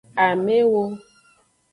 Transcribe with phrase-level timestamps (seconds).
[0.25, 0.83] Amewo.